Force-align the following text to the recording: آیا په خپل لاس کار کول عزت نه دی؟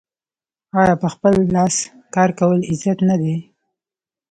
آیا 0.79 0.95
په 1.01 1.07
خپل 1.13 1.33
لاس 1.55 1.75
کار 2.15 2.29
کول 2.39 2.59
عزت 2.71 2.99
نه 3.09 3.15
دی؟ 3.21 3.35